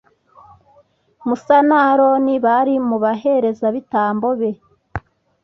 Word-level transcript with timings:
musa 1.27 1.57
na 1.67 1.77
aroni 1.91 2.35
bari 2.45 2.75
mu 2.87 2.97
baherezabitambo 3.03 4.27
be 4.39 4.51